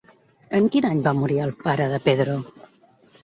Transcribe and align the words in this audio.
En 0.59 0.69
quin 0.75 0.85
any 0.87 1.03
va 1.07 1.13
morir 1.17 1.37
el 1.43 1.53
pare 1.59 1.87
de 1.91 1.99
Pedro? 2.09 2.39